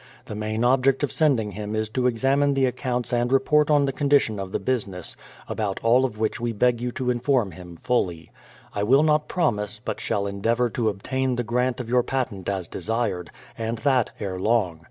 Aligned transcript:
The 0.25 0.33
main 0.33 0.63
object 0.63 1.03
of 1.03 1.11
sending 1.11 1.51
him 1.51 1.75
is 1.75 1.87
to 1.89 2.07
examine 2.07 2.55
the 2.55 2.65
accounts 2.65 3.13
and 3.13 3.31
report 3.31 3.69
on 3.69 3.85
the 3.85 3.91
condition 3.93 4.39
of 4.39 4.51
the 4.51 4.57
business, 4.57 5.15
about 5.47 5.79
all 5.83 6.05
of 6.05 6.17
which 6.17 6.39
we 6.39 6.53
beg 6.53 6.81
you 6.81 6.91
to 6.93 7.11
inform 7.11 7.51
him 7.51 7.75
fully. 7.77 8.31
I 8.73 8.81
will 8.81 9.03
not 9.03 9.27
promise, 9.27 9.79
but 9.85 9.99
shall 9.99 10.25
endeavour 10.25 10.71
to 10.71 10.89
obtain 10.89 11.35
the 11.35 11.43
grant 11.43 11.79
of 11.79 11.87
your 11.87 12.01
patent 12.01 12.49
as 12.49 12.67
desired, 12.67 13.29
and 13.55 13.77
that 13.77 14.09
ere 14.19 14.39
long. 14.39 14.79